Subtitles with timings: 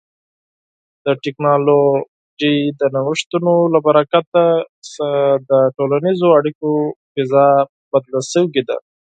[1.05, 4.27] د ټکنالوژۍ د نوښتونو له برکت
[4.91, 5.09] څخه
[5.49, 6.69] د ټولنیزو اړیکو
[7.13, 7.47] فضا
[7.91, 8.77] بدله شوې ده.